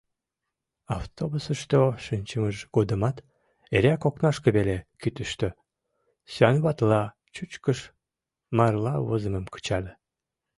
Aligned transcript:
Автобусышто 0.99 1.79
шинчымыж 2.05 2.57
годымат 2.75 3.17
эреак 3.75 4.03
окнашке 4.09 4.49
веле 4.57 4.77
кӱтыштӧ, 5.01 5.47
сӱанватыла 6.31 7.01
чӱчкыш— 7.33 7.79
марла 8.57 8.93
возымым 9.07 9.45
кычале. 9.53 9.93